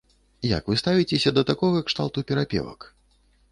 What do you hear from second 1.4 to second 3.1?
такога кшталту перапевак?